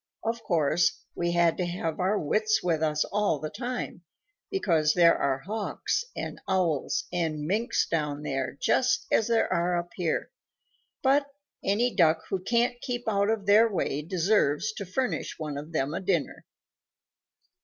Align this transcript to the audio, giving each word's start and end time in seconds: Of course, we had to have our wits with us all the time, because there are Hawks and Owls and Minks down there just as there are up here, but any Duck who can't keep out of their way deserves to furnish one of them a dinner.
Of 0.23 0.41
course, 0.43 1.05
we 1.13 1.33
had 1.33 1.57
to 1.57 1.65
have 1.67 1.99
our 1.99 2.17
wits 2.17 2.63
with 2.63 2.81
us 2.81 3.05
all 3.05 3.37
the 3.37 3.51
time, 3.51 4.01
because 4.49 4.95
there 4.95 5.15
are 5.15 5.37
Hawks 5.45 6.03
and 6.15 6.41
Owls 6.47 7.03
and 7.13 7.43
Minks 7.45 7.85
down 7.87 8.23
there 8.23 8.57
just 8.59 9.05
as 9.11 9.27
there 9.27 9.53
are 9.53 9.77
up 9.77 9.91
here, 9.93 10.31
but 11.03 11.27
any 11.63 11.93
Duck 11.93 12.23
who 12.29 12.39
can't 12.39 12.81
keep 12.81 13.03
out 13.07 13.29
of 13.29 13.45
their 13.45 13.71
way 13.71 14.01
deserves 14.01 14.71
to 14.71 14.87
furnish 14.87 15.37
one 15.37 15.55
of 15.55 15.71
them 15.71 15.93
a 15.93 15.99
dinner. 16.01 16.45